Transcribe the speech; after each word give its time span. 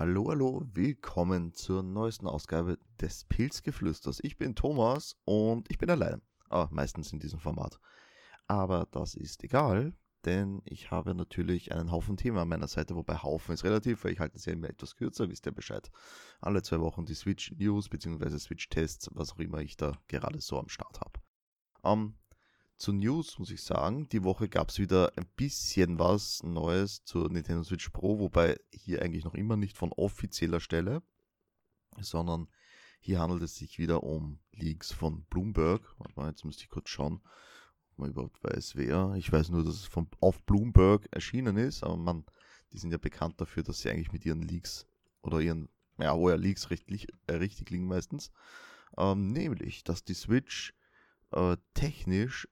Hallo, 0.00 0.30
hallo, 0.30 0.62
willkommen 0.72 1.52
zur 1.52 1.82
neuesten 1.82 2.26
Ausgabe 2.26 2.78
des 3.02 3.26
Pilzgeflüsters. 3.26 4.20
Ich 4.22 4.38
bin 4.38 4.54
Thomas 4.54 5.18
und 5.26 5.70
ich 5.70 5.76
bin 5.76 5.90
allein. 5.90 6.22
Ah, 6.48 6.68
meistens 6.70 7.12
in 7.12 7.18
diesem 7.18 7.38
Format. 7.38 7.78
Aber 8.46 8.88
das 8.92 9.14
ist 9.14 9.44
egal, 9.44 9.92
denn 10.24 10.62
ich 10.64 10.90
habe 10.90 11.14
natürlich 11.14 11.72
einen 11.74 11.92
Haufen 11.92 12.16
Themen 12.16 12.38
an 12.38 12.48
meiner 12.48 12.66
Seite, 12.66 12.96
wobei 12.96 13.18
Haufen 13.18 13.52
ist 13.52 13.62
relativ, 13.62 14.02
weil 14.02 14.12
ich 14.12 14.20
halte 14.20 14.38
es 14.38 14.46
ja 14.46 14.54
immer 14.54 14.70
etwas 14.70 14.96
kürzer, 14.96 15.28
wisst 15.28 15.44
ihr 15.44 15.52
Bescheid. 15.52 15.90
Alle 16.40 16.62
zwei 16.62 16.80
Wochen 16.80 17.04
die 17.04 17.12
Switch 17.12 17.52
News 17.58 17.90
bzw. 17.90 18.38
Switch 18.38 18.70
Tests, 18.70 19.10
was 19.12 19.32
auch 19.34 19.38
immer 19.38 19.58
ich 19.58 19.76
da 19.76 19.92
gerade 20.08 20.40
so 20.40 20.58
am 20.58 20.70
Start 20.70 20.98
habe. 21.02 21.20
Um, 21.82 22.14
zu 22.80 22.94
News 22.94 23.38
muss 23.38 23.50
ich 23.50 23.62
sagen, 23.62 24.08
die 24.08 24.24
Woche 24.24 24.48
gab 24.48 24.70
es 24.70 24.78
wieder 24.78 25.12
ein 25.16 25.26
bisschen 25.36 25.98
was 25.98 26.42
Neues 26.42 27.04
zur 27.04 27.30
Nintendo 27.30 27.62
Switch 27.62 27.90
Pro, 27.90 28.18
wobei 28.18 28.58
hier 28.72 29.02
eigentlich 29.02 29.24
noch 29.24 29.34
immer 29.34 29.58
nicht 29.58 29.76
von 29.76 29.92
offizieller 29.92 30.60
Stelle, 30.60 31.02
sondern 32.00 32.48
hier 32.98 33.20
handelt 33.20 33.42
es 33.42 33.56
sich 33.56 33.78
wieder 33.78 34.02
um 34.02 34.40
Leaks 34.52 34.92
von 34.92 35.24
Bloomberg. 35.24 35.94
Warte 35.98 36.14
mal, 36.16 36.30
jetzt 36.30 36.46
müsste 36.46 36.62
ich 36.62 36.70
kurz 36.70 36.88
schauen, 36.88 37.20
ob 37.90 37.98
man 37.98 38.10
überhaupt 38.10 38.42
weiß, 38.42 38.76
wer. 38.76 39.12
Ich 39.18 39.30
weiß 39.30 39.50
nur, 39.50 39.62
dass 39.62 39.74
es 39.74 39.84
von, 39.84 40.08
auf 40.20 40.42
Bloomberg 40.44 41.06
erschienen 41.10 41.58
ist, 41.58 41.84
aber 41.84 41.98
man, 41.98 42.24
die 42.72 42.78
sind 42.78 42.92
ja 42.92 42.98
bekannt 42.98 43.42
dafür, 43.42 43.62
dass 43.62 43.80
sie 43.80 43.90
eigentlich 43.90 44.12
mit 44.12 44.24
ihren 44.24 44.40
Leaks 44.40 44.86
oder 45.20 45.40
ihren, 45.40 45.68
ja, 45.98 46.16
wo 46.16 46.30
ja 46.30 46.36
Leaks 46.36 46.70
richtig, 46.70 47.08
äh, 47.26 47.34
richtig 47.34 47.68
liegen 47.68 47.86
meistens, 47.86 48.32
ähm, 48.96 49.32
nämlich, 49.32 49.84
dass 49.84 50.02
die 50.02 50.14
Switch 50.14 50.72
äh, 51.32 51.58
technisch 51.74 52.48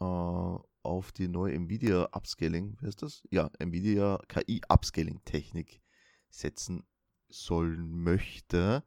auf 0.00 1.12
die 1.12 1.28
neue 1.28 1.54
Nvidia 1.54 2.08
Upscaling, 2.12 2.76
wie 2.80 2.86
heißt 2.86 3.02
das? 3.02 3.22
Ja, 3.30 3.50
Nvidia 3.58 4.18
KI 4.28 4.62
Upscaling 4.68 5.22
Technik 5.24 5.82
setzen 6.30 6.84
sollen 7.28 8.02
möchte, 8.02 8.82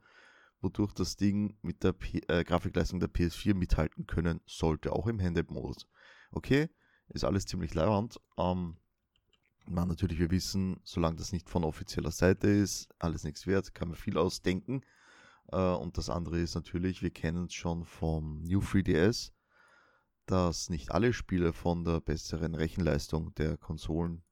wodurch 0.60 0.92
das 0.92 1.16
Ding 1.16 1.56
mit 1.62 1.82
der 1.84 1.92
P 1.92 2.20
äh, 2.28 2.44
Grafikleistung 2.44 3.00
der 3.00 3.10
PS4 3.10 3.54
mithalten 3.54 4.06
können 4.06 4.40
sollte, 4.46 4.92
auch 4.92 5.06
im 5.06 5.20
Handheld-Modus. 5.20 5.86
Okay, 6.30 6.68
ist 7.08 7.24
alles 7.24 7.46
ziemlich 7.46 7.74
leibend. 7.74 8.20
Ähm, 8.36 8.76
man 9.66 9.88
natürlich, 9.88 10.18
wir 10.18 10.30
wissen, 10.30 10.80
solange 10.84 11.16
das 11.16 11.32
nicht 11.32 11.48
von 11.48 11.64
offizieller 11.64 12.10
Seite 12.10 12.48
ist, 12.48 12.88
alles 12.98 13.24
nichts 13.24 13.46
wert, 13.46 13.74
kann 13.74 13.88
man 13.88 13.96
viel 13.96 14.18
ausdenken. 14.18 14.82
Äh, 15.52 15.56
und 15.56 15.96
das 15.96 16.10
andere 16.10 16.40
ist 16.40 16.54
natürlich, 16.54 17.02
wir 17.02 17.10
kennen 17.10 17.46
es 17.46 17.54
schon 17.54 17.84
vom 17.84 18.42
New 18.42 18.60
3DS, 18.60 19.32
dass 20.26 20.70
nicht 20.70 20.92
alle 20.92 21.12
Spiele 21.12 21.52
von 21.52 21.84
der 21.84 22.00
besseren 22.00 22.54
Rechenleistung 22.54 23.34
der 23.34 23.56
Konsolen 23.56 24.22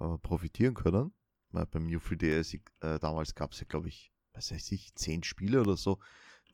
äh, 0.00 0.18
profitieren 0.18 0.74
können. 0.74 1.12
Weil 1.50 1.66
beim 1.66 1.86
New 1.86 1.98
3DS 1.98 2.60
äh, 2.80 2.98
damals 2.98 3.34
gab 3.34 3.52
es 3.52 3.60
ja, 3.60 3.66
glaube 3.66 3.88
ich, 3.88 4.12
weiß 4.32 4.52
ich, 4.52 4.94
zehn 4.94 5.22
Spiele 5.22 5.60
oder 5.60 5.76
so, 5.76 5.98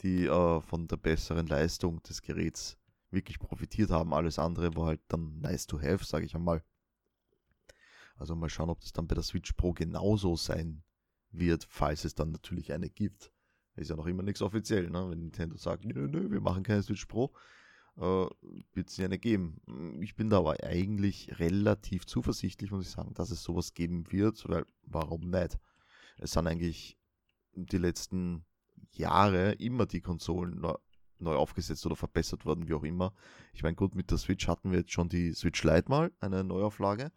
die 0.02 0.26
äh, 0.26 0.60
von 0.60 0.88
der 0.88 0.96
besseren 0.96 1.46
Leistung 1.46 2.02
des 2.02 2.20
Geräts 2.20 2.76
wirklich 3.10 3.38
profitiert 3.38 3.90
haben. 3.90 4.12
Alles 4.12 4.38
andere 4.38 4.74
war 4.74 4.86
halt 4.86 5.00
dann 5.08 5.38
nice 5.40 5.66
to 5.66 5.80
have, 5.80 6.04
sage 6.04 6.26
ich 6.26 6.34
einmal. 6.34 6.64
Also 8.16 8.34
mal 8.34 8.48
schauen, 8.48 8.70
ob 8.70 8.80
das 8.80 8.92
dann 8.92 9.06
bei 9.06 9.14
der 9.14 9.22
Switch 9.22 9.52
Pro 9.52 9.72
genauso 9.72 10.34
sein 10.34 10.82
wird, 11.30 11.64
falls 11.70 12.04
es 12.04 12.16
dann 12.16 12.32
natürlich 12.32 12.72
eine 12.72 12.90
gibt. 12.90 13.32
Ist 13.76 13.90
ja 13.90 13.96
noch 13.96 14.06
immer 14.06 14.24
nichts 14.24 14.42
offiziell, 14.42 14.90
ne? 14.90 15.08
wenn 15.08 15.20
Nintendo 15.20 15.56
sagt, 15.56 15.84
nö, 15.84 16.08
nö, 16.08 16.28
wir 16.28 16.40
machen 16.40 16.64
keine 16.64 16.82
Switch 16.82 17.06
Pro 17.06 17.32
äh, 17.98 18.26
wird 18.74 18.88
es 18.88 18.96
ja 18.96 19.08
nicht 19.08 19.22
geben. 19.22 19.60
Ich 20.00 20.14
bin 20.14 20.30
da 20.30 20.38
aber 20.38 20.62
eigentlich 20.62 21.38
relativ 21.38 22.06
zuversichtlich, 22.06 22.70
muss 22.70 22.86
ich 22.86 22.90
sagen, 22.90 23.14
dass 23.14 23.30
es 23.30 23.42
sowas 23.42 23.74
geben 23.74 24.10
wird, 24.12 24.48
weil 24.48 24.64
warum 24.82 25.30
nicht? 25.30 25.58
Es 26.18 26.32
sind 26.32 26.46
eigentlich 26.46 26.96
die 27.54 27.78
letzten 27.78 28.44
Jahre 28.92 29.52
immer 29.52 29.86
die 29.86 30.00
Konsolen 30.00 30.60
neu, 30.60 30.74
neu 31.18 31.34
aufgesetzt 31.34 31.84
oder 31.86 31.96
verbessert 31.96 32.44
worden, 32.44 32.68
wie 32.68 32.74
auch 32.74 32.84
immer. 32.84 33.12
Ich 33.52 33.62
meine, 33.62 33.74
gut, 33.74 33.94
mit 33.94 34.10
der 34.10 34.18
Switch 34.18 34.46
hatten 34.46 34.70
wir 34.70 34.80
jetzt 34.80 34.92
schon 34.92 35.08
die 35.08 35.32
Switch 35.34 35.62
Lite 35.64 35.88
mal, 35.88 36.12
eine 36.20 36.44
Neuauflage. 36.44 37.04
Äh, 37.04 37.10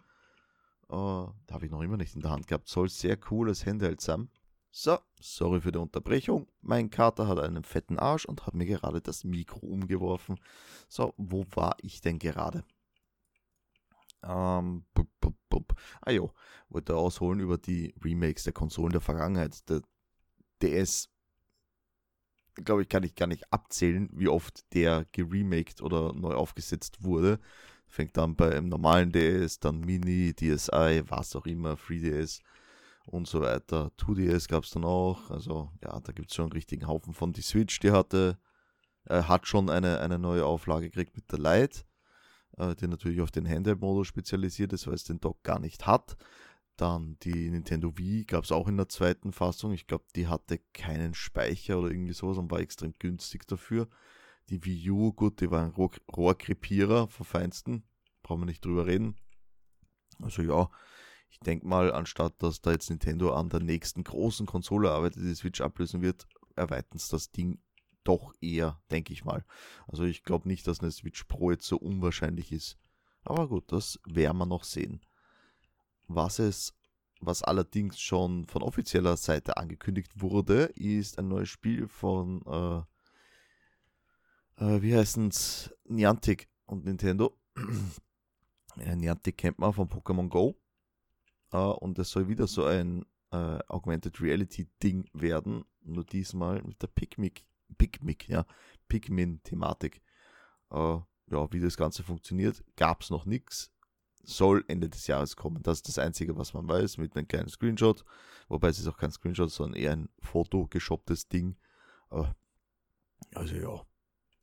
da 0.89 1.33
habe 1.51 1.65
ich 1.65 1.71
noch 1.71 1.81
immer 1.81 1.97
nicht 1.97 2.15
in 2.15 2.21
der 2.21 2.31
Hand 2.31 2.47
gehabt. 2.47 2.67
Soll 2.67 2.89
sehr 2.89 3.17
cooles 3.17 3.65
Handheld 3.65 4.01
sein. 4.01 4.29
So, 4.73 4.99
sorry 5.19 5.59
für 5.59 5.73
die 5.73 5.79
Unterbrechung. 5.79 6.47
Mein 6.61 6.89
Kater 6.89 7.27
hat 7.27 7.39
einen 7.39 7.65
fetten 7.65 7.99
Arsch 7.99 8.23
und 8.25 8.47
hat 8.47 8.53
mir 8.53 8.65
gerade 8.65 9.01
das 9.01 9.25
Mikro 9.25 9.65
umgeworfen. 9.67 10.39
So, 10.87 11.13
wo 11.17 11.45
war 11.51 11.75
ich 11.81 11.99
denn 11.99 12.19
gerade? 12.19 12.63
Ähm, 14.23 14.85
bup, 14.93 15.09
bup, 15.19 15.35
bup. 15.49 15.75
Ah 16.01 16.11
jo, 16.11 16.31
wollte 16.69 16.95
ausholen 16.95 17.41
über 17.41 17.57
die 17.57 17.93
Remakes 18.01 18.45
der 18.45 18.53
Konsolen 18.53 18.93
der 18.93 19.01
Vergangenheit. 19.01 19.67
Der 19.69 19.81
DS, 20.61 21.09
glaube 22.55 22.83
ich, 22.83 22.89
kann 22.89 23.03
ich 23.03 23.15
gar 23.15 23.27
nicht 23.27 23.51
abzählen, 23.51 24.09
wie 24.13 24.29
oft 24.29 24.73
der 24.73 25.05
geremaked 25.11 25.81
oder 25.81 26.13
neu 26.13 26.33
aufgesetzt 26.33 27.03
wurde. 27.03 27.39
Fängt 27.87 28.15
dann 28.15 28.37
beim 28.37 28.69
normalen 28.69 29.11
DS, 29.11 29.59
dann 29.59 29.81
Mini, 29.81 30.33
DSi, 30.33 31.03
was 31.07 31.35
auch 31.35 31.45
immer, 31.45 31.73
3DS 31.73 32.41
und 33.11 33.27
so 33.27 33.41
weiter. 33.41 33.91
2DS 33.97 34.47
gab 34.49 34.63
es 34.63 34.71
dann 34.71 34.85
auch. 34.85 35.29
Also 35.29 35.71
ja, 35.83 35.99
da 35.99 36.11
gibt 36.11 36.29
es 36.29 36.35
schon 36.35 36.45
einen 36.45 36.53
richtigen 36.53 36.87
Haufen 36.87 37.13
von. 37.13 37.33
Die 37.33 37.41
Switch, 37.41 37.79
die 37.79 37.91
hatte, 37.91 38.37
äh, 39.05 39.23
hat 39.23 39.47
schon 39.47 39.69
eine, 39.69 39.99
eine 39.99 40.19
neue 40.19 40.45
Auflage 40.45 40.89
gekriegt 40.89 41.15
mit 41.15 41.31
der 41.31 41.39
Lite, 41.39 41.81
äh, 42.57 42.75
die 42.75 42.87
natürlich 42.87 43.21
auf 43.21 43.31
den 43.31 43.47
Handheld-Modus 43.47 44.07
spezialisiert 44.07 44.73
ist, 44.73 44.87
weil 44.87 44.95
es 44.95 45.03
den 45.03 45.19
Dock 45.19 45.43
gar 45.43 45.59
nicht 45.59 45.85
hat. 45.87 46.17
Dann 46.77 47.17
die 47.21 47.49
Nintendo 47.49 47.97
Wii 47.97 48.25
gab 48.25 48.45
es 48.45 48.51
auch 48.51 48.67
in 48.67 48.77
der 48.77 48.89
zweiten 48.89 49.33
Fassung. 49.33 49.71
Ich 49.71 49.87
glaube, 49.87 50.05
die 50.15 50.27
hatte 50.27 50.59
keinen 50.73 51.13
Speicher 51.13 51.77
oder 51.79 51.91
irgendwie 51.91 52.13
sowas 52.13 52.37
und 52.37 52.49
war 52.49 52.59
extrem 52.59 52.93
günstig 52.97 53.45
dafür. 53.45 53.87
Die 54.49 54.65
Wii 54.65 54.89
U, 54.89 55.13
gut, 55.13 55.41
die 55.41 55.51
war 55.51 55.63
ein 55.63 55.71
Rohrkrepierer 55.71 57.07
vom 57.07 57.25
Feinsten. 57.25 57.83
Brauchen 58.23 58.41
wir 58.41 58.45
nicht 58.47 58.65
drüber 58.65 58.87
reden. 58.87 59.15
Also 60.21 60.41
ja, 60.41 60.69
ich 61.31 61.39
denke 61.39 61.67
mal, 61.67 61.91
anstatt 61.93 62.41
dass 62.43 62.61
da 62.61 62.71
jetzt 62.71 62.89
Nintendo 62.89 63.33
an 63.33 63.49
der 63.49 63.61
nächsten 63.61 64.03
großen 64.03 64.45
Konsole 64.45 64.91
arbeitet, 64.91 65.23
die 65.23 65.33
Switch 65.33 65.61
ablösen 65.61 66.01
wird, 66.01 66.27
erweitern 66.55 66.99
sie 66.99 67.09
das 67.09 67.31
Ding 67.31 67.59
doch 68.03 68.33
eher, 68.41 68.81
denke 68.91 69.13
ich 69.13 69.25
mal. 69.25 69.45
Also 69.87 70.03
ich 70.03 70.23
glaube 70.23 70.47
nicht, 70.47 70.67
dass 70.67 70.81
eine 70.81 70.91
Switch 70.91 71.23
Pro 71.25 71.51
jetzt 71.51 71.67
so 71.67 71.77
unwahrscheinlich 71.77 72.51
ist. 72.51 72.77
Aber 73.23 73.47
gut, 73.47 73.71
das 73.71 73.99
werden 74.05 74.37
wir 74.37 74.45
noch 74.45 74.63
sehen. 74.63 75.01
Was 76.07 76.39
es, 76.39 76.73
was 77.19 77.43
allerdings 77.43 77.99
schon 77.99 78.47
von 78.47 78.63
offizieller 78.63 79.15
Seite 79.17 79.57
angekündigt 79.57 80.19
wurde, 80.19 80.63
ist 80.75 81.19
ein 81.19 81.27
neues 81.27 81.49
Spiel 81.49 81.87
von, 81.87 82.41
äh, 84.57 84.65
äh, 84.65 84.81
wie 84.81 84.95
heißen 84.95 85.27
es, 85.27 85.73
Niantic 85.85 86.49
und 86.65 86.85
Nintendo. 86.85 87.37
Niantic 88.75 89.37
kennt 89.37 89.59
man 89.59 89.73
von 89.73 89.87
Pokémon 89.87 90.27
Go. 90.27 90.60
Uh, 91.53 91.73
und 91.79 91.99
es 91.99 92.09
soll 92.09 92.29
wieder 92.29 92.47
so 92.47 92.63
ein 92.63 93.05
uh, 93.33 93.59
Augmented 93.67 94.21
Reality 94.21 94.69
Ding 94.81 95.09
werden, 95.13 95.65
nur 95.81 96.05
diesmal 96.05 96.61
mit 96.63 96.81
der 96.81 96.87
Pikmin, 96.87 97.33
Pikmin, 97.77 98.15
ja, 98.27 98.45
Pikmin-Thematik. 98.87 100.01
Uh, 100.71 101.01
ja, 101.27 101.51
wie 101.51 101.59
das 101.59 101.75
Ganze 101.75 102.03
funktioniert, 102.03 102.63
gab 102.77 103.01
es 103.01 103.09
noch 103.09 103.25
nichts. 103.25 103.71
Soll 104.23 104.63
Ende 104.67 104.87
des 104.87 105.07
Jahres 105.07 105.35
kommen. 105.35 105.61
Das 105.63 105.79
ist 105.79 105.87
das 105.87 105.97
Einzige, 105.97 106.37
was 106.37 106.53
man 106.53 106.69
weiß, 106.69 106.97
mit 106.97 107.17
einem 107.17 107.27
kleinen 107.27 107.49
Screenshot. 107.49 108.05
Wobei 108.47 108.69
es 108.69 108.79
ist 108.79 108.87
auch 108.87 108.97
kein 108.97 109.11
Screenshot, 109.11 109.49
sondern 109.49 109.81
eher 109.81 109.93
ein 109.93 110.09
Foto-geshopptes 110.19 111.27
Ding. 111.27 111.57
also 112.09 113.55
ja, 113.55 113.81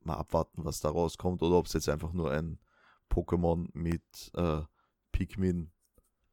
mal 0.01 0.17
abwarten, 0.17 0.65
was 0.65 0.81
da 0.81 0.91
rauskommt. 0.91 1.43
Oder 1.43 1.57
ob 1.57 1.67
es 1.67 1.75
jetzt 1.75 1.89
einfach 1.89 2.13
nur 2.13 2.33
ein 2.33 2.59
Pokémon 3.09 3.69
mit 3.73 4.33
Pikmin 5.13 5.71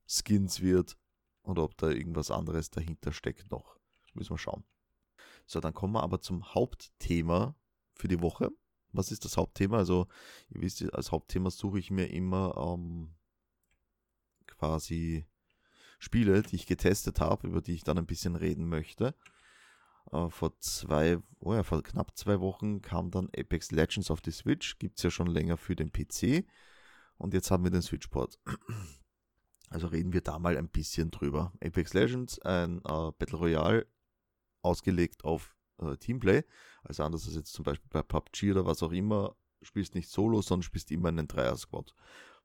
Skins 0.07 0.61
wird 0.61 0.97
oder 1.43 1.63
ob 1.63 1.77
da 1.77 1.89
irgendwas 1.89 2.31
anderes 2.31 2.69
dahinter 2.69 3.11
steckt 3.11 3.51
noch. 3.51 3.77
Müssen 4.13 4.33
wir 4.33 4.37
schauen. 4.37 4.63
So, 5.45 5.59
dann 5.59 5.73
kommen 5.73 5.93
wir 5.93 6.03
aber 6.03 6.21
zum 6.21 6.53
Hauptthema 6.53 7.55
für 7.93 8.07
die 8.07 8.21
Woche. 8.21 8.51
Was 8.91 9.11
ist 9.11 9.25
das 9.25 9.37
Hauptthema? 9.37 9.77
Also, 9.77 10.07
ihr 10.49 10.61
wisst, 10.61 10.81
als 10.93 11.11
Hauptthema 11.11 11.51
suche 11.51 11.79
ich 11.79 11.91
mir 11.91 12.07
immer 12.07 12.55
ähm, 12.57 13.13
quasi 14.47 15.25
Spiele, 15.99 16.41
die 16.43 16.55
ich 16.55 16.65
getestet 16.65 17.19
habe, 17.19 17.47
über 17.47 17.61
die 17.61 17.73
ich 17.73 17.83
dann 17.83 17.97
ein 17.97 18.05
bisschen 18.05 18.35
reden 18.35 18.67
möchte. 18.67 19.15
Äh, 20.11 20.29
vor 20.29 20.57
zwei, 20.59 21.19
oh 21.39 21.53
ja, 21.53 21.63
vor 21.63 21.83
knapp 21.83 22.17
zwei 22.17 22.39
Wochen 22.39 22.81
kam 22.81 23.11
dann 23.11 23.29
Apex 23.37 23.71
Legends 23.71 24.11
auf 24.11 24.21
die 24.21 24.31
Switch. 24.31 24.77
Gibt 24.79 24.97
es 24.97 25.03
ja 25.03 25.11
schon 25.11 25.27
länger 25.27 25.57
für 25.57 25.75
den 25.75 25.91
PC. 25.91 26.45
Und 27.17 27.33
jetzt 27.33 27.51
haben 27.51 27.63
wir 27.63 27.71
den 27.71 27.81
Switchport. 27.81 28.39
Also 29.69 29.87
reden 29.87 30.13
wir 30.13 30.21
da 30.21 30.39
mal 30.39 30.57
ein 30.57 30.69
bisschen 30.69 31.11
drüber. 31.11 31.51
Apex 31.63 31.93
Legends, 31.93 32.39
ein 32.39 32.79
äh, 32.79 33.11
Battle 33.17 33.37
Royale 33.37 33.87
ausgelegt 34.61 35.23
auf 35.23 35.55
äh, 35.79 35.97
Teamplay. 35.97 36.43
Also 36.83 37.03
anders 37.03 37.25
als 37.25 37.35
jetzt 37.35 37.53
zum 37.53 37.63
Beispiel 37.63 37.89
bei 37.89 38.03
PUBG 38.03 38.51
oder 38.51 38.65
was 38.65 38.83
auch 38.83 38.91
immer, 38.91 39.35
spielst 39.61 39.95
nicht 39.95 40.09
solo, 40.09 40.41
sondern 40.41 40.63
spielst 40.63 40.91
immer 40.91 41.09
einen 41.09 41.27
Dreier-Squad. 41.27 41.93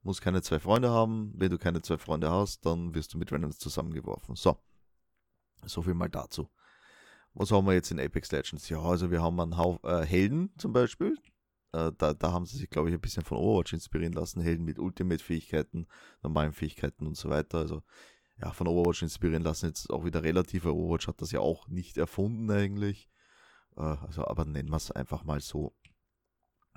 Muss 0.02 0.20
keine 0.20 0.40
zwei 0.42 0.58
Freunde 0.58 0.90
haben. 0.90 1.32
Wenn 1.36 1.50
du 1.50 1.58
keine 1.58 1.82
zwei 1.82 1.98
Freunde 1.98 2.30
hast, 2.30 2.64
dann 2.64 2.94
wirst 2.94 3.12
du 3.12 3.18
mit 3.18 3.30
Randoms 3.32 3.58
zusammengeworfen. 3.58 4.34
So. 4.34 4.56
So 5.66 5.82
viel 5.82 5.94
mal 5.94 6.08
dazu. 6.08 6.48
Was 7.34 7.52
haben 7.52 7.66
wir 7.66 7.74
jetzt 7.74 7.90
in 7.90 8.00
Apex 8.00 8.32
Legends? 8.32 8.68
Ja, 8.70 8.80
also 8.80 9.10
wir 9.10 9.22
haben 9.22 9.38
einen 9.38 9.58
Haufen 9.58 9.88
äh, 9.88 10.04
Helden 10.04 10.52
zum 10.56 10.72
Beispiel. 10.72 11.16
Äh, 11.72 11.92
da, 11.96 12.14
da 12.14 12.32
haben 12.32 12.46
sie 12.46 12.58
sich, 12.58 12.70
glaube 12.70 12.88
ich, 12.88 12.94
ein 12.94 13.00
bisschen 13.00 13.24
von 13.24 13.38
Overwatch 13.38 13.72
inspirieren 13.72 14.12
lassen. 14.12 14.40
Helden 14.40 14.64
mit 14.64 14.78
Ultimate-Fähigkeiten, 14.78 15.86
normalen 16.22 16.52
Fähigkeiten 16.52 17.06
und 17.06 17.16
so 17.16 17.30
weiter. 17.30 17.58
Also 17.58 17.82
ja, 18.40 18.52
von 18.52 18.66
Overwatch 18.66 19.02
inspirieren 19.02 19.42
lassen. 19.42 19.66
Jetzt 19.66 19.90
auch 19.90 20.04
wieder 20.04 20.22
relativ. 20.22 20.64
Overwatch 20.64 21.08
hat 21.08 21.20
das 21.20 21.30
ja 21.30 21.40
auch 21.40 21.68
nicht 21.68 21.98
erfunden 21.98 22.50
eigentlich. 22.50 23.08
Äh, 23.76 23.82
also, 23.82 24.26
aber 24.26 24.44
nennen 24.44 24.70
wir 24.70 24.76
es 24.76 24.90
einfach 24.90 25.24
mal 25.24 25.40
so. 25.40 25.74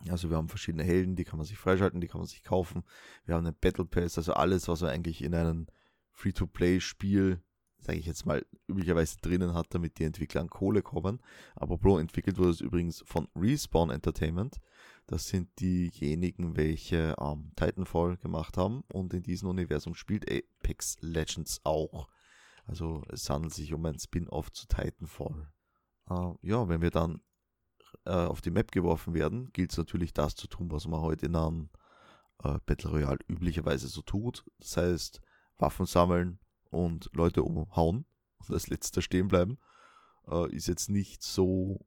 Also 0.10 0.30
wir 0.30 0.38
haben 0.38 0.50
verschiedene 0.50 0.84
Helden, 0.84 1.16
die 1.16 1.24
kann 1.24 1.38
man 1.38 1.45
sich 1.45 1.57
freischalten, 1.57 2.01
die 2.01 2.07
kann 2.07 2.19
man 2.19 2.28
sich 2.28 2.44
kaufen. 2.44 2.84
Wir 3.25 3.36
haben 3.36 3.45
einen 3.45 3.56
Battle 3.56 3.86
Pass, 3.86 4.18
also 4.18 4.34
alles, 4.34 4.68
was 4.68 4.81
man 4.81 4.90
eigentlich 4.90 5.24
in 5.24 5.34
einem 5.34 5.68
Free-to-Play-Spiel, 6.12 7.42
sage 7.83 8.00
ich 8.00 8.06
jetzt 8.06 8.25
mal, 8.25 8.45
üblicherweise 8.68 9.18
drinnen 9.21 9.53
hat, 9.53 9.68
damit 9.74 10.00
die 10.00 10.06
Entwickler 10.06 10.41
an 10.41 10.50
Kohle 10.50 10.81
kommen. 10.81 11.19
Aber 11.56 11.77
Pro 11.77 11.97
entwickelt 11.97 12.38
wurde 12.38 12.51
es 12.51 12.62
übrigens 12.62 13.03
von 13.06 13.27
Respawn 13.35 13.89
Entertainment. 13.89 14.59
Das 15.06 15.27
sind 15.27 15.50
diejenigen, 15.59 16.56
welche 16.56 17.15
ähm, 17.19 17.51
Titanfall 17.56 18.18
gemacht 18.18 18.57
haben 18.57 18.83
und 18.91 19.13
in 19.13 19.24
diesem 19.24 19.50
Universum 19.50 19.95
spielt 19.95 20.30
Apex 20.31 20.97
Legends 21.01 21.59
auch. 21.65 22.07
Also 22.65 23.03
es 23.09 23.30
handelt 23.30 23.53
sich 23.53 23.74
um 23.74 23.85
ein 23.85 24.00
Spin-off 24.00 24.51
zu 24.51 24.65
Titanfall. 24.68 25.51
Äh, 26.09 26.31
ja, 26.41 26.69
wenn 26.69 26.81
wir 26.81 26.91
dann 26.91 27.21
äh, 28.06 28.12
auf 28.12 28.39
die 28.41 28.51
Map 28.51 28.71
geworfen 28.71 29.13
werden, 29.13 29.51
gilt 29.51 29.71
es 29.71 29.77
natürlich 29.77 30.13
das 30.13 30.35
zu 30.35 30.47
tun, 30.47 30.71
was 30.71 30.88
man 30.88 31.01
heute 31.01 31.25
in 31.25 31.35
einem 31.35 31.69
äh, 32.44 32.59
Battle 32.65 32.91
Royale 32.91 33.19
üblicherweise 33.27 33.88
so 33.88 34.01
tut. 34.01 34.45
Das 34.59 34.77
heißt, 34.77 35.21
Waffen 35.57 35.85
sammeln 35.85 36.39
und 36.74 37.10
Leute 37.14 37.44
umhauen 37.44 38.06
und 38.40 38.54
als 38.54 38.68
letzter 38.68 39.02
stehen 39.02 39.28
bleiben. 39.28 39.58
Äh, 40.28 40.54
ist 40.56 40.68
jetzt 40.68 40.90
nicht 40.90 41.24
so 41.24 41.86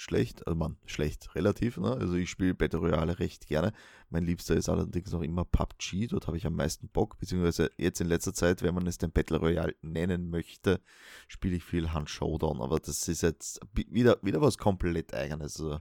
schlecht, 0.00 0.46
also 0.46 0.56
man, 0.56 0.78
schlecht, 0.86 1.34
relativ, 1.34 1.76
ne? 1.76 1.92
Also 1.92 2.14
ich 2.14 2.30
spiele 2.30 2.54
Battle 2.54 2.80
Royale 2.80 3.18
recht 3.18 3.46
gerne. 3.46 3.72
Mein 4.08 4.24
Liebster 4.24 4.56
ist 4.56 4.70
allerdings 4.70 5.12
noch 5.12 5.20
immer 5.20 5.44
PUBG, 5.44 6.06
dort 6.08 6.26
habe 6.26 6.38
ich 6.38 6.46
am 6.46 6.56
meisten 6.56 6.88
Bock, 6.88 7.18
beziehungsweise 7.18 7.70
jetzt 7.76 8.00
in 8.00 8.06
letzter 8.06 8.32
Zeit, 8.32 8.62
wenn 8.62 8.74
man 8.74 8.86
es 8.86 8.96
den 8.96 9.12
Battle 9.12 9.38
Royale 9.38 9.76
nennen 9.82 10.30
möchte, 10.30 10.80
spiele 11.28 11.56
ich 11.56 11.64
viel 11.64 11.92
Hand 11.92 12.08
Showdown, 12.08 12.62
aber 12.62 12.80
das 12.80 13.08
ist 13.08 13.22
jetzt 13.22 13.60
wieder, 13.74 14.18
wieder 14.22 14.40
was 14.40 14.56
komplett 14.56 15.12
eigenes, 15.12 15.60
also 15.60 15.80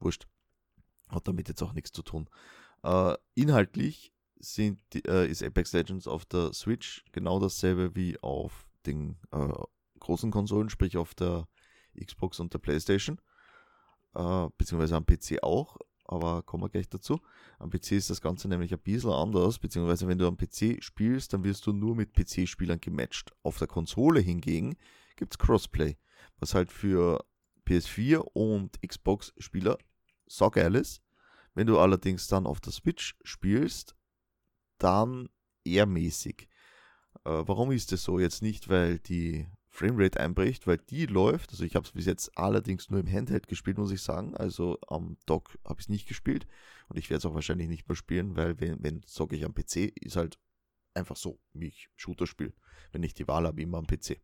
wurscht. 0.00 0.26
Hat 1.08 1.26
damit 1.26 1.48
jetzt 1.48 1.62
auch 1.62 1.72
nichts 1.72 1.92
zu 1.92 2.02
tun. 2.02 2.28
Äh, 2.82 3.14
inhaltlich 3.34 4.12
sind 4.40 4.80
äh, 5.06 5.26
ist 5.26 5.42
Apex 5.42 5.72
Legends 5.72 6.06
auf 6.06 6.24
der 6.24 6.52
Switch 6.52 7.04
genau 7.12 7.38
dasselbe 7.38 7.94
wie 7.94 8.18
auf 8.20 8.66
den 8.86 9.16
äh, 9.32 9.48
großen 9.98 10.30
Konsolen, 10.30 10.70
sprich 10.70 10.96
auf 10.96 11.14
der 11.14 11.46
Xbox 11.98 12.40
und 12.40 12.52
der 12.52 12.58
PlayStation 12.58 13.20
äh, 14.14 14.48
beziehungsweise 14.56 14.96
am 14.96 15.06
PC 15.06 15.42
auch, 15.42 15.76
aber 16.04 16.42
kommen 16.42 16.64
wir 16.64 16.68
gleich 16.68 16.88
dazu. 16.88 17.20
Am 17.58 17.70
PC 17.70 17.92
ist 17.92 18.10
das 18.10 18.20
Ganze 18.20 18.48
nämlich 18.48 18.72
ein 18.72 18.80
bisschen 18.80 19.10
anders, 19.10 19.58
beziehungsweise 19.58 20.08
wenn 20.08 20.18
du 20.18 20.26
am 20.26 20.36
PC 20.36 20.82
spielst, 20.82 21.32
dann 21.32 21.44
wirst 21.44 21.66
du 21.66 21.72
nur 21.72 21.94
mit 21.94 22.14
PC-Spielern 22.14 22.80
gematcht. 22.80 23.32
Auf 23.42 23.58
der 23.58 23.68
Konsole 23.68 24.20
hingegen 24.20 24.76
gibt 25.16 25.34
es 25.34 25.38
Crossplay, 25.38 25.96
was 26.38 26.54
halt 26.54 26.72
für 26.72 27.24
PS4 27.66 28.16
und 28.32 28.80
Xbox-Spieler 28.82 29.78
saugeil 30.26 30.74
ist. 30.74 31.02
Wenn 31.54 31.66
du 31.66 31.78
allerdings 31.78 32.28
dann 32.28 32.46
auf 32.46 32.60
der 32.60 32.72
Switch 32.72 33.16
spielst, 33.22 33.94
dann 34.82 35.28
eher 35.64 35.86
mäßig. 35.86 36.48
Äh, 37.24 37.42
warum 37.46 37.72
ist 37.72 37.92
das 37.92 38.02
so? 38.02 38.18
Jetzt 38.18 38.42
nicht, 38.42 38.68
weil 38.68 38.98
die 38.98 39.46
Framerate 39.68 40.18
einbricht, 40.20 40.66
weil 40.66 40.78
die 40.78 41.06
läuft. 41.06 41.50
Also 41.50 41.64
ich 41.64 41.76
habe 41.76 41.86
es 41.86 41.92
bis 41.92 42.06
jetzt 42.06 42.36
allerdings 42.36 42.90
nur 42.90 43.00
im 43.00 43.10
Handheld 43.10 43.46
gespielt, 43.46 43.78
muss 43.78 43.92
ich 43.92 44.02
sagen. 44.02 44.36
Also 44.36 44.78
am 44.88 45.16
Dock 45.26 45.56
habe 45.64 45.80
ich 45.80 45.86
es 45.86 45.88
nicht 45.88 46.08
gespielt 46.08 46.46
und 46.88 46.98
ich 46.98 47.08
werde 47.08 47.18
es 47.18 47.26
auch 47.26 47.34
wahrscheinlich 47.34 47.68
nicht 47.68 47.88
mehr 47.88 47.96
spielen, 47.96 48.36
weil 48.36 48.60
wenn, 48.60 48.82
wenn 48.82 49.02
zocke 49.04 49.36
ich 49.36 49.44
am 49.44 49.54
PC, 49.54 49.92
ist 50.00 50.16
halt 50.16 50.38
einfach 50.94 51.16
so, 51.16 51.38
wie 51.52 51.68
ich 51.68 51.88
Shooter 51.96 52.26
spiele. 52.26 52.52
Wenn 52.92 53.04
ich 53.04 53.14
die 53.14 53.28
Wahl 53.28 53.46
habe, 53.46 53.62
immer 53.62 53.78
am 53.78 53.86
PC. 53.86 54.20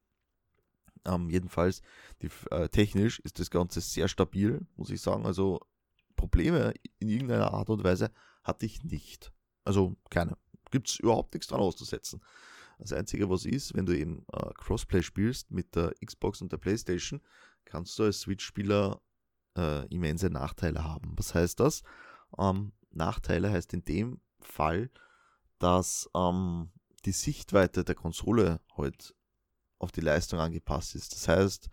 Ähm, 1.05 1.31
jedenfalls, 1.31 1.83
die, 2.23 2.29
äh, 2.51 2.69
technisch 2.69 3.21
ist 3.21 3.39
das 3.39 3.51
Ganze 3.51 3.81
sehr 3.81 4.09
stabil, 4.09 4.67
muss 4.77 4.91
ich 4.91 5.01
sagen. 5.01 5.27
Also 5.27 5.61
Probleme 6.17 6.75
in 6.99 7.09
irgendeiner 7.09 7.53
Art 7.55 7.71
und 7.71 7.85
Weise 7.85 8.11
hatte 8.43 8.67
ich 8.67 8.83
nicht. 8.83 9.33
Also 9.65 9.97
keine. 10.11 10.37
Gibt 10.71 10.89
es 10.89 10.99
überhaupt 10.99 11.35
nichts 11.35 11.49
dran 11.49 11.61
auszusetzen. 11.61 12.21
Das 12.79 12.93
Einzige, 12.93 13.31
was 13.31 13.45
ist, 13.45 13.75
wenn 13.75 13.87
du 13.87 13.97
eben 13.97 14.25
äh, 14.33 14.53
Crossplay 14.55 15.03
spielst 15.03 15.51
mit 15.51 15.75
der 15.75 15.95
Xbox 16.05 16.43
und 16.43 16.53
der 16.53 16.59
PlayStation, 16.59 17.23
kannst 17.65 17.99
du 17.99 18.05
als 18.05 18.21
Switch-Spieler 18.21 19.01
äh, 19.57 19.87
immense 19.89 20.29
Nachteile 20.29 20.85
haben. 20.85 21.15
Was 21.17 21.35
heißt 21.35 21.61
das? 21.61 21.83
Ähm, 22.39 22.73
Nachteile 22.91 23.51
heißt 23.51 23.73
in 23.73 23.85
dem 23.85 24.21
Fall, 24.41 24.91
dass 25.59 26.11
ähm, 26.15 26.71
die 27.05 27.13
Sichtweite 27.13 27.85
der 27.85 27.95
Konsole 27.95 28.61
heute 28.77 29.15
auf 29.79 29.93
die 29.93 30.01
Leistung 30.01 30.41
angepasst 30.41 30.95
ist. 30.95 31.13
Das 31.13 31.29
heißt, 31.29 31.69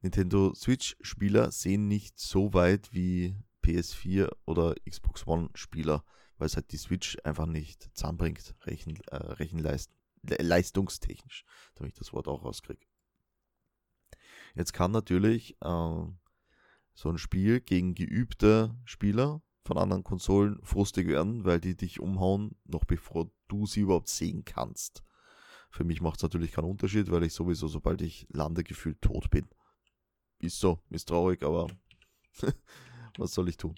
Nintendo 0.00 0.52
Switch-Spieler 0.54 1.50
sehen 1.50 1.88
nicht 1.88 2.18
so 2.18 2.52
weit 2.52 2.92
wie 2.92 3.36
PS4 3.64 4.30
oder 4.44 4.74
Xbox 4.88 5.26
One-Spieler, 5.26 6.04
weil 6.42 6.46
es 6.46 6.56
halt 6.56 6.72
die 6.72 6.76
Switch 6.76 7.16
einfach 7.22 7.46
nicht 7.46 7.88
zusammenbringt, 7.94 8.56
Rechen, 8.66 8.96
äh, 9.12 9.14
Rechenleistung 9.14 9.94
leistungstechnisch, 10.24 11.44
damit 11.76 11.92
ich 11.92 11.98
das 12.00 12.12
Wort 12.12 12.26
auch 12.26 12.44
rauskriege. 12.44 12.84
Jetzt 14.56 14.72
kann 14.72 14.90
natürlich 14.90 15.52
äh, 15.60 16.04
so 16.94 17.08
ein 17.08 17.18
Spiel 17.18 17.60
gegen 17.60 17.94
geübte 17.94 18.74
Spieler 18.84 19.40
von 19.64 19.78
anderen 19.78 20.02
Konsolen 20.02 20.58
frustig 20.64 21.06
werden, 21.06 21.44
weil 21.44 21.60
die 21.60 21.76
dich 21.76 22.00
umhauen, 22.00 22.56
noch 22.64 22.86
bevor 22.86 23.30
du 23.46 23.64
sie 23.64 23.82
überhaupt 23.82 24.08
sehen 24.08 24.44
kannst. 24.44 25.04
Für 25.70 25.84
mich 25.84 26.00
macht 26.00 26.16
es 26.16 26.24
natürlich 26.24 26.50
keinen 26.50 26.70
Unterschied, 26.70 27.08
weil 27.12 27.22
ich 27.22 27.34
sowieso, 27.34 27.68
sobald 27.68 28.02
ich 28.02 28.26
lande, 28.30 28.64
gefühlt 28.64 29.00
tot 29.00 29.30
bin. 29.30 29.46
Ist 30.40 30.58
so, 30.58 30.80
ist 30.90 31.08
traurig, 31.08 31.44
aber 31.44 31.68
was 33.16 33.32
soll 33.32 33.48
ich 33.48 33.58
tun? 33.58 33.76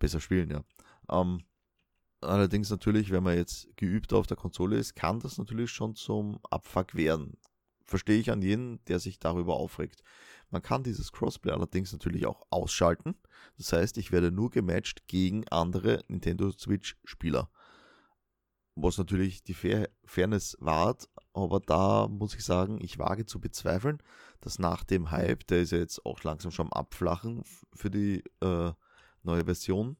Besser 0.00 0.18
spielen, 0.18 0.50
ja. 0.50 0.64
Ähm, 1.08 1.44
Allerdings 2.20 2.68
natürlich, 2.70 3.10
wenn 3.10 3.22
man 3.22 3.36
jetzt 3.36 3.74
geübt 3.76 4.12
auf 4.12 4.26
der 4.26 4.36
Konsole 4.36 4.76
ist, 4.76 4.94
kann 4.94 5.20
das 5.20 5.38
natürlich 5.38 5.70
schon 5.70 5.94
zum 5.94 6.38
Abfuck 6.50 6.94
werden. 6.94 7.38
Verstehe 7.86 8.20
ich 8.20 8.30
an 8.30 8.42
jeden, 8.42 8.84
der 8.84 9.00
sich 9.00 9.18
darüber 9.18 9.56
aufregt. 9.56 10.02
Man 10.50 10.62
kann 10.62 10.82
dieses 10.82 11.12
Crossplay 11.12 11.52
allerdings 11.52 11.92
natürlich 11.92 12.26
auch 12.26 12.42
ausschalten. 12.50 13.14
Das 13.56 13.72
heißt, 13.72 13.98
ich 13.98 14.12
werde 14.12 14.30
nur 14.30 14.50
gematcht 14.50 15.06
gegen 15.06 15.48
andere 15.48 16.04
Nintendo 16.08 16.50
Switch-Spieler. 16.52 17.50
Was 18.76 18.98
natürlich 18.98 19.42
die 19.42 19.54
Fair 19.54 19.88
Fairness 20.04 20.56
wahrt, 20.60 21.08
aber 21.32 21.60
da 21.60 22.08
muss 22.08 22.34
ich 22.34 22.44
sagen, 22.44 22.78
ich 22.80 22.98
wage 22.98 23.26
zu 23.26 23.40
bezweifeln, 23.40 23.98
dass 24.40 24.58
nach 24.58 24.84
dem 24.84 25.10
Hype, 25.10 25.46
der 25.48 25.62
ist 25.62 25.72
ja 25.72 25.78
jetzt 25.78 26.04
auch 26.06 26.22
langsam 26.22 26.50
schon 26.50 26.66
am 26.66 26.72
Abflachen 26.72 27.42
für 27.74 27.90
die 27.90 28.22
äh, 28.40 28.72
neue 29.22 29.44
Version, 29.44 29.96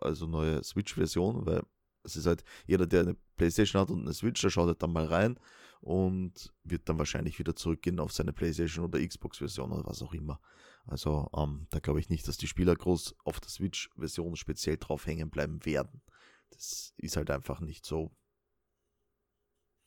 also 0.00 0.26
neue 0.26 0.62
Switch-Version, 0.62 1.46
weil 1.46 1.62
es 2.02 2.16
ist 2.16 2.26
halt 2.26 2.44
jeder, 2.66 2.86
der 2.86 3.00
eine 3.00 3.16
Playstation 3.36 3.80
hat 3.80 3.90
und 3.90 4.02
eine 4.02 4.12
Switch, 4.12 4.40
der 4.40 4.50
schaut 4.50 4.68
halt 4.68 4.82
dann 4.82 4.92
mal 4.92 5.06
rein 5.06 5.38
und 5.80 6.52
wird 6.62 6.88
dann 6.88 6.98
wahrscheinlich 6.98 7.38
wieder 7.38 7.56
zurückgehen 7.56 8.00
auf 8.00 8.12
seine 8.12 8.32
Playstation 8.32 8.84
oder 8.84 9.06
Xbox-Version 9.06 9.72
oder 9.72 9.86
was 9.86 10.02
auch 10.02 10.12
immer. 10.12 10.40
Also 10.86 11.30
ähm, 11.36 11.66
da 11.70 11.78
glaube 11.78 12.00
ich 12.00 12.08
nicht, 12.08 12.28
dass 12.28 12.36
die 12.36 12.46
Spieler 12.46 12.76
groß 12.76 13.16
auf 13.24 13.40
der 13.40 13.50
Switch-Version 13.50 14.36
speziell 14.36 14.76
drauf 14.76 15.06
hängen 15.06 15.30
bleiben 15.30 15.64
werden. 15.64 16.02
Das 16.50 16.94
ist 16.96 17.16
halt 17.16 17.30
einfach 17.30 17.60
nicht 17.60 17.84
so. 17.84 18.14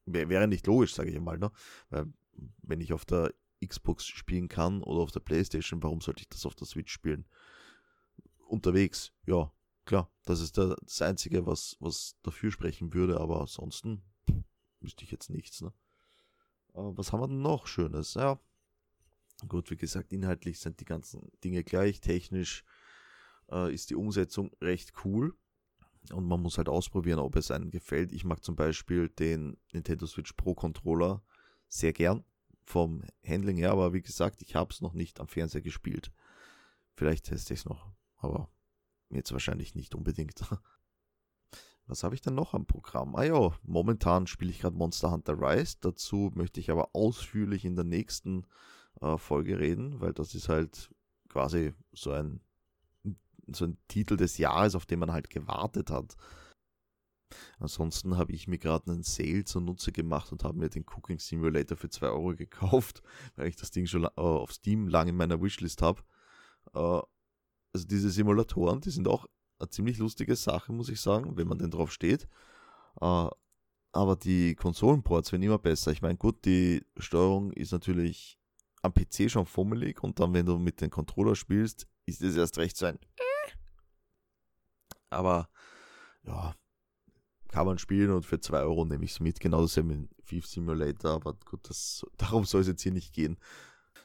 Wäre 0.05 0.47
nicht 0.47 0.67
logisch, 0.67 0.93
sage 0.93 1.09
ich 1.09 1.17
einmal, 1.17 1.37
ne? 1.37 1.51
Weil 1.89 2.13
wenn 2.61 2.81
ich 2.81 2.93
auf 2.93 3.05
der 3.05 3.33
Xbox 3.65 4.05
spielen 4.05 4.47
kann 4.47 4.83
oder 4.83 5.01
auf 5.01 5.11
der 5.11 5.19
Playstation, 5.19 5.83
warum 5.83 6.01
sollte 6.01 6.21
ich 6.21 6.29
das 6.29 6.45
auf 6.45 6.55
der 6.55 6.67
Switch 6.67 6.91
spielen? 6.91 7.25
Unterwegs, 8.47 9.11
ja, 9.25 9.51
klar, 9.87 10.11
das 10.25 10.41
ist 10.41 10.57
das 10.57 11.01
Einzige, 11.01 11.47
was, 11.47 11.77
was 11.79 12.15
dafür 12.21 12.51
sprechen 12.51 12.93
würde, 12.93 13.19
aber 13.19 13.41
ansonsten 13.41 14.03
wüsste 14.79 15.03
ich 15.03 15.11
jetzt 15.11 15.31
nichts. 15.31 15.61
Ne? 15.61 15.73
was 16.73 17.11
haben 17.11 17.21
wir 17.21 17.27
denn 17.27 17.41
noch 17.41 17.65
Schönes? 17.65 18.13
Ja, 18.13 18.39
gut, 19.47 19.71
wie 19.71 19.77
gesagt, 19.77 20.13
inhaltlich 20.13 20.59
sind 20.59 20.79
die 20.79 20.85
ganzen 20.85 21.31
Dinge 21.43 21.63
gleich. 21.63 22.01
Technisch 22.01 22.63
äh, 23.49 23.73
ist 23.73 23.89
die 23.89 23.95
Umsetzung 23.95 24.51
recht 24.61 24.93
cool. 25.03 25.35
Und 26.11 26.25
man 26.25 26.41
muss 26.41 26.57
halt 26.57 26.69
ausprobieren, 26.69 27.19
ob 27.19 27.35
es 27.35 27.49
einem 27.49 27.71
gefällt. 27.71 28.11
Ich 28.11 28.23
mag 28.23 28.43
zum 28.43 28.55
Beispiel 28.55 29.09
den 29.09 29.57
Nintendo 29.73 30.05
Switch 30.05 30.33
Pro 30.33 30.53
Controller 30.53 31.23
sehr 31.67 31.93
gern 31.93 32.23
vom 32.63 33.03
Handling 33.25 33.57
her, 33.57 33.71
aber 33.71 33.93
wie 33.93 34.01
gesagt, 34.01 34.41
ich 34.41 34.55
habe 34.55 34.71
es 34.71 34.81
noch 34.81 34.93
nicht 34.93 35.19
am 35.19 35.27
Fernseher 35.27 35.61
gespielt. 35.61 36.11
Vielleicht 36.93 37.25
teste 37.25 37.53
ich 37.53 37.61
es 37.61 37.65
noch, 37.65 37.91
aber 38.17 38.49
Jetzt 39.09 39.31
wahrscheinlich 39.31 39.75
nicht 39.75 39.95
unbedingt. 39.95 40.41
Was 41.87 42.03
habe 42.03 42.15
ich 42.15 42.21
denn 42.21 42.35
noch 42.35 42.53
am 42.53 42.65
Programm? 42.65 43.15
Ah 43.15 43.23
ja, 43.23 43.51
momentan 43.63 44.27
spiele 44.27 44.51
ich 44.51 44.59
gerade 44.59 44.75
Monster 44.75 45.11
Hunter 45.11 45.39
Rise. 45.39 45.77
Dazu 45.79 46.31
möchte 46.35 46.59
ich 46.59 46.69
aber 46.69 46.89
ausführlich 46.93 47.63
in 47.63 47.75
der 47.75 47.85
nächsten 47.85 48.45
äh, 49.01 49.17
Folge 49.17 49.57
reden, 49.59 50.01
weil 50.01 50.13
das 50.13 50.35
ist 50.35 50.49
halt 50.49 50.89
quasi 51.29 51.73
so 51.93 52.11
ein, 52.11 52.41
so 53.47 53.65
ein 53.65 53.77
Titel 53.87 54.17
des 54.17 54.37
Jahres, 54.37 54.75
auf 54.75 54.85
den 54.85 54.99
man 54.99 55.13
halt 55.13 55.29
gewartet 55.29 55.89
hat. 55.89 56.17
Ansonsten 57.59 58.17
habe 58.17 58.31
ich 58.31 58.47
mir 58.47 58.57
gerade 58.57 58.91
einen 58.91 59.03
Sale 59.03 59.43
zunutze 59.43 59.91
gemacht 59.91 60.31
und 60.31 60.43
habe 60.43 60.57
mir 60.57 60.69
den 60.69 60.85
Cooking 60.85 61.19
Simulator 61.19 61.77
für 61.77 61.89
2 61.89 62.07
Euro 62.07 62.35
gekauft, 62.35 63.01
weil 63.35 63.47
ich 63.47 63.55
das 63.55 63.71
Ding 63.71 63.85
schon 63.85 64.03
äh, 64.03 64.09
auf 64.15 64.51
Steam 64.51 64.87
lang 64.87 65.07
in 65.07 65.15
meiner 65.15 65.41
Wishlist 65.41 65.81
habe. 65.81 66.03
Äh, 66.73 67.01
diese 67.87 68.09
Simulatoren, 68.09 68.81
die 68.81 68.89
sind 68.89 69.07
auch 69.07 69.25
eine 69.59 69.69
ziemlich 69.69 69.97
lustige 69.97 70.35
Sache, 70.35 70.71
muss 70.71 70.89
ich 70.89 71.01
sagen, 71.01 71.37
wenn 71.37 71.47
man 71.47 71.57
denn 71.57 71.71
drauf 71.71 71.91
steht. 71.91 72.27
Äh, 73.01 73.27
aber 73.91 74.15
die 74.15 74.55
Konsolenports 74.55 75.31
werden 75.31 75.43
immer 75.43 75.57
besser. 75.57 75.91
Ich 75.91 76.01
meine, 76.01 76.17
gut, 76.17 76.45
die 76.45 76.85
Steuerung 76.97 77.51
ist 77.53 77.71
natürlich 77.71 78.37
am 78.83 78.93
PC 78.93 79.31
schon 79.31 79.45
fummelig 79.45 80.03
und 80.03 80.19
dann, 80.19 80.33
wenn 80.33 80.45
du 80.45 80.57
mit 80.59 80.81
dem 80.81 80.89
Controller 80.89 81.35
spielst, 81.35 81.87
ist 82.05 82.21
es 82.21 82.37
erst 82.37 82.57
recht 82.57 82.77
so 82.77 82.85
ein. 82.85 82.99
Äh. 83.15 83.51
Aber 85.09 85.49
ja, 86.23 86.53
kann 87.47 87.65
man 87.65 87.77
spielen 87.77 88.11
und 88.11 88.25
für 88.25 88.39
2 88.39 88.59
Euro 88.61 88.85
nehme 88.85 89.05
ich 89.05 89.11
es 89.11 89.19
mit. 89.19 89.39
Genauso 89.39 89.81
wie 89.81 89.95
mit 89.95 90.09
Thief 90.27 90.45
Simulator, 90.45 91.11
aber 91.11 91.33
gut, 91.33 91.67
das, 91.69 92.05
darum 92.17 92.45
soll 92.45 92.61
es 92.61 92.67
jetzt 92.67 92.83
hier 92.83 92.91
nicht 92.91 93.13
gehen. 93.13 93.37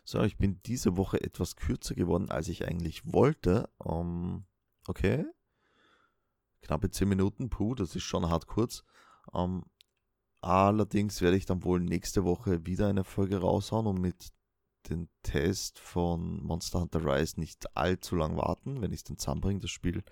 So, 0.04 0.22
ich 0.22 0.36
bin 0.36 0.60
diese 0.64 0.96
Woche 0.96 1.22
etwas 1.22 1.56
kürzer 1.56 1.94
geworden, 1.94 2.30
als 2.30 2.48
ich 2.48 2.66
eigentlich 2.66 3.12
wollte. 3.12 3.68
Um, 3.78 3.98
ähm, 3.98 4.46
okay. 4.88 5.24
Knappe 6.62 6.90
10 6.90 7.08
Minuten, 7.08 7.50
puh, 7.50 7.74
das 7.74 7.94
ist 7.96 8.02
schon 8.02 8.28
hart 8.28 8.46
kurz. 8.46 8.84
Um, 9.32 9.42
ähm, 9.42 9.64
allerdings 10.40 11.20
werde 11.20 11.36
ich 11.36 11.46
dann 11.46 11.64
wohl 11.64 11.80
nächste 11.80 12.24
Woche 12.24 12.66
wieder 12.66 12.88
eine 12.88 13.04
Folge 13.04 13.38
raushauen 13.38 13.86
und 13.86 14.00
mit 14.00 14.32
dem 14.88 15.08
Test 15.22 15.78
von 15.78 16.42
Monster 16.42 16.80
Hunter 16.80 17.04
Rise 17.04 17.38
nicht 17.38 17.76
allzu 17.76 18.16
lang 18.16 18.36
warten, 18.36 18.82
wenn 18.82 18.90
ich 18.92 18.98
es 18.98 19.04
dann 19.04 19.18
zusammenbringe, 19.18 19.60
das 19.60 19.70
Spiel. 19.70 20.02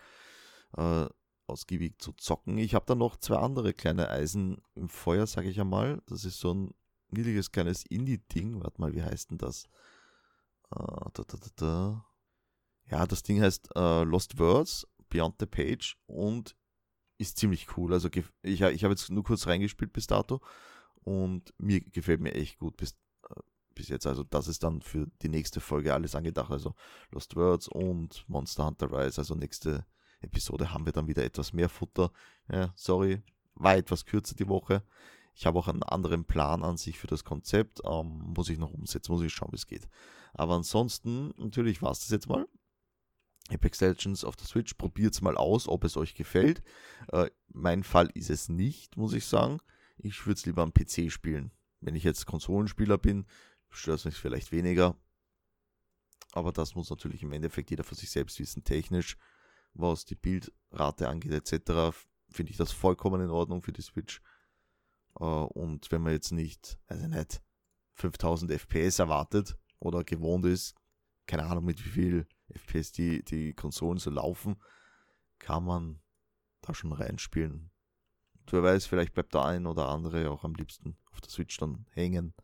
Äh, 0.77 1.07
ausgiebig 1.51 1.99
zu 1.99 2.13
zocken. 2.13 2.59
Ich 2.59 2.75
habe 2.75 2.87
da 2.87 2.95
noch 2.95 3.17
zwei 3.17 3.37
andere 3.37 3.75
kleine 3.75 4.09
Eisen 4.09 4.63
im 4.75 4.89
Feuer, 4.89 5.27
sage 5.27 5.51
ich 5.51 5.61
einmal. 5.61 6.01
Das 6.07 6.25
ist 6.25 6.39
so 6.39 6.55
ein 6.55 6.75
niedliches 7.13 7.53
kleines 7.53 7.85
Indie-Ding. 7.87 8.63
Warte 8.63 8.81
mal, 8.81 8.95
wie 8.95 9.03
heißt 9.03 9.31
denn 9.31 9.39
das? 9.39 9.67
Uh, 10.75 11.09
da, 11.15 11.25
da, 11.25 11.39
da, 11.57 12.07
ja, 12.91 13.07
das 13.07 13.23
Ding 13.23 13.41
heißt 13.41 13.71
uh, 13.77 14.05
Lost 14.05 14.39
Words, 14.39 14.87
Beyond 15.09 15.37
the 15.41 15.47
Page 15.47 15.97
und 16.07 16.57
ist 17.19 17.39
ziemlich 17.39 17.77
cool. 17.77 17.93
Also 17.93 18.09
ich, 18.13 18.25
ich 18.43 18.63
habe 18.63 18.93
jetzt 18.93 19.11
nur 19.11 19.25
kurz 19.25 19.47
reingespielt 19.47 19.93
bis 19.93 20.07
dato 20.07 20.41
und 21.03 21.53
mir 21.59 21.81
gefällt 21.81 22.21
mir 22.21 22.35
echt 22.35 22.59
gut 22.59 22.77
bis, 22.77 22.97
uh, 23.29 23.41
bis 23.75 23.89
jetzt. 23.89 24.07
Also 24.07 24.23
das 24.23 24.47
ist 24.47 24.63
dann 24.63 24.81
für 24.81 25.07
die 25.23 25.29
nächste 25.29 25.61
Folge 25.61 25.93
alles 25.93 26.15
angedacht. 26.15 26.51
Also 26.51 26.75
Lost 27.11 27.35
Words 27.35 27.69
und 27.69 28.25
Monster 28.29 28.67
Hunter 28.67 28.93
Rise, 28.93 29.21
also 29.21 29.35
nächste 29.35 29.87
Episode 30.21 30.73
haben 30.73 30.87
wir 30.87 30.93
dann 30.93 31.09
wieder 31.09 31.25
etwas 31.25 31.53
mehr 31.53 31.69
Futter. 31.69 32.13
Ja, 32.51 32.73
sorry, 32.77 33.23
war 33.55 33.77
etwas 33.77 34.05
kürzer 34.05 34.35
die 34.37 34.49
Woche. 34.49 34.85
Ich 35.35 35.47
habe 35.47 35.59
auch 35.59 35.69
einen 35.69 35.83
anderen 35.83 36.25
Plan 36.25 36.63
an 36.63 36.77
sich 36.77 36.99
für 36.99 37.07
das 37.07 37.25
Konzept. 37.25 37.81
Ähm, 37.85 38.33
muss 38.37 38.49
ich 38.49 38.59
noch 38.59 38.73
umsetzen, 38.73 39.13
muss 39.13 39.23
ich 39.23 39.33
schauen, 39.33 39.53
wie 39.53 39.57
es 39.57 39.67
geht. 39.67 39.89
Aber 40.35 40.55
ansonsten, 40.55 41.33
natürlich 41.37 41.83
war 41.83 41.93
es 41.93 42.01
das 42.01 42.11
jetzt 42.11 42.29
mal. 42.29 42.47
Apex 43.49 43.81
Legends 43.81 44.25
auf 44.25 44.37
der 44.37 44.47
Switch, 44.47 44.75
probiert 44.75 45.15
es 45.15 45.23
mal 45.23 45.37
aus, 45.37 45.67
ob 45.67 45.85
es 45.85 45.97
euch 45.97 46.15
gefällt. 46.15 46.63
Äh, 47.13 47.31
mein 47.49 47.83
Fall 47.83 48.09
ist 48.15 48.31
es 48.31 48.49
nicht, 48.49 48.97
muss 48.97 49.13
ich 49.13 49.27
sagen. 49.27 49.59
Ich 49.99 50.25
würde 50.27 50.39
es 50.39 50.47
lieber 50.47 50.63
am 50.63 50.73
PC 50.73 51.11
spielen. 51.11 51.53
Wenn 51.81 51.97
ich 51.97 52.05
jetzt 52.05 52.27
Konsolenspieler 52.27 52.99
bin, 52.99 53.27
stört 53.71 53.99
es 53.99 54.05
mich 54.05 54.17
vielleicht 54.17 54.53
weniger. 54.53 54.97
Aber 56.33 56.53
das 56.53 56.75
muss 56.75 56.91
natürlich 56.91 57.23
im 57.23 57.33
Endeffekt 57.33 57.71
jeder 57.71 57.83
für 57.83 57.97
sich 57.97 58.11
selbst 58.11 58.39
wissen. 58.39 58.63
Technisch 58.63 59.17
was 59.75 60.05
die 60.05 60.15
Bildrate 60.15 61.09
angeht 61.09 61.33
etc., 61.33 61.97
finde 62.29 62.53
ich 62.53 62.57
das 62.57 62.73
vollkommen 62.73 63.21
in 63.23 63.31
Ordnung 63.31 63.63
für 63.63 63.73
die 63.73 63.83
Switch. 63.83 64.21
Äh, 65.19 65.25
und 65.25 65.91
wenn 65.91 66.03
man 66.03 66.13
jetzt 66.13 66.33
nicht, 66.33 66.79
also 66.87 67.07
nicht 67.07 67.43
5000 67.95 68.51
FPS 68.53 68.99
erwartet 68.99 69.57
oder 69.79 70.05
gewohnt 70.05 70.47
ist, 70.47 70.75
keine 71.27 71.45
Ahnung 71.45 71.65
mit 71.65 71.85
wie 71.85 71.91
viel 71.91 72.27
FPS 72.49 72.93
die, 72.93 73.25
die 73.25 73.53
Konsolen 73.55 73.99
so 73.99 74.11
laufen, 74.11 74.57
kann 75.39 75.65
man 75.65 76.01
da 76.61 76.75
schon 76.75 76.93
reinspielen. 76.93 77.71
Und 78.35 78.53
wer 78.53 78.63
weiß, 78.63 78.87
vielleicht 78.87 79.15
bleibt 79.15 79.35
der 79.35 79.45
ein 79.45 79.67
oder 79.67 79.89
andere 79.89 80.31
auch 80.31 80.45
am 80.45 80.55
liebsten 80.55 80.97
auf 81.13 81.21
der 81.21 81.31
Switch 81.31 81.57
dann 81.59 81.87
hängen. 81.93 82.35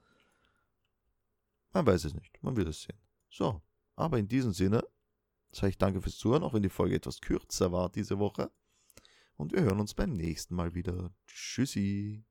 Man 1.73 1.87
weiß 1.87 2.05
es 2.05 2.15
nicht, 2.15 2.43
man 2.43 2.57
wird 2.57 2.69
es 2.69 2.83
sehen. 2.83 2.99
So, 3.31 3.63
aber 3.97 4.19
in 4.19 4.29
diesem 4.29 4.53
Sinne 4.53 4.87
sage 5.51 5.71
ich 5.71 5.79
danke 5.79 6.01
fürs 6.01 6.19
Zuhören, 6.19 6.43
auch 6.43 6.55
wenn 6.55 6.63
die 6.63 6.69
Folge 6.69 6.97
etwas 6.97 7.21
kürzer 7.21 7.73
war 7.73 7.91
diese 7.91 8.19
Woche. 8.19 8.51
Und 9.37 9.53
wir 9.53 9.63
hören 9.63 9.81
uns 9.81 9.95
beim 9.95 10.13
nächsten 10.13 10.55
Mal 10.55 10.75
wieder. 10.75 11.13
Tschüssi. 11.27 12.27